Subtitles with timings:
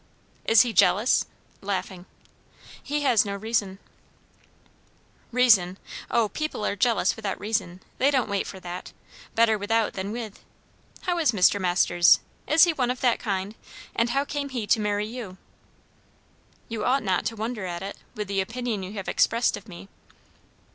[0.45, 1.25] "Is he jealous?"
[1.61, 2.07] laughing.
[2.81, 3.77] "He has no reason."
[5.31, 5.77] "Reason!
[6.09, 8.93] O, people are jealous without reason; they don't wait for that.
[9.35, 10.43] Better without than with.
[11.01, 11.61] How is Mr.
[11.61, 12.19] Masters?
[12.47, 13.53] is he one of that kind?
[13.95, 15.37] And how came he to marry you?"
[16.67, 19.87] "You ought not to wonder at it, with the opinion you have expressed of me."